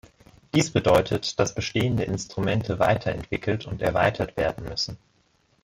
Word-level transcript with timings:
Dies 0.55 0.71
bedeutet, 0.71 1.39
dass 1.39 1.53
bestehende 1.53 2.01
Instrumente 2.05 2.79
weiterentwickelt 2.79 3.67
und 3.67 3.83
erweitert 3.83 4.35
werden 4.35 4.65
müssen. 4.67 4.97